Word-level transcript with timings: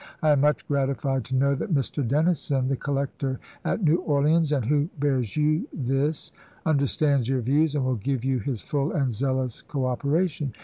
I 0.23 0.31
am 0.31 0.41
much 0.41 0.67
gratified 0.67 1.25
to 1.25 1.35
know 1.35 1.53
that 1.53 1.75
Mr. 1.75 2.01
Dennison, 2.03 2.69
the 2.69 2.75
collector 2.75 3.39
at 3.63 3.83
New 3.83 3.97
Orleans, 3.97 4.51
and 4.51 4.65
who 4.65 4.89
bears 4.99 5.37
you 5.37 5.67
this, 5.71 6.31
understands 6.65 7.29
your 7.29 7.41
views 7.41 7.75
and 7.75 7.85
will 7.85 7.93
give 7.97 8.25
you 8.25 8.39
his 8.39 8.63
full 8.63 8.91
and 8.93 9.11
zealous 9.11 9.61
cooperation. 9.61 10.53